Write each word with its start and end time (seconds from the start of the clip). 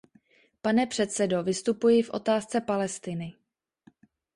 Pane 0.61 0.87
předsedo, 0.87 1.43
vystupuji 1.43 2.01
v 2.03 2.09
otázce 2.13 2.61
Palestiny. 2.61 3.35